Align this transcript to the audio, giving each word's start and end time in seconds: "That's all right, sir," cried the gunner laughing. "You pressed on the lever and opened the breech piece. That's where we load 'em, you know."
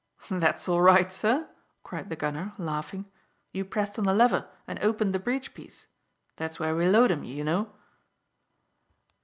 "That's 0.31 0.67
all 0.67 0.81
right, 0.81 1.13
sir," 1.13 1.47
cried 1.83 2.09
the 2.09 2.15
gunner 2.15 2.53
laughing. 2.57 3.05
"You 3.51 3.63
pressed 3.63 3.99
on 3.99 4.05
the 4.05 4.15
lever 4.15 4.49
and 4.67 4.79
opened 4.83 5.13
the 5.13 5.19
breech 5.19 5.53
piece. 5.53 5.85
That's 6.37 6.59
where 6.59 6.75
we 6.75 6.87
load 6.87 7.11
'em, 7.11 7.23
you 7.23 7.43
know." 7.43 7.71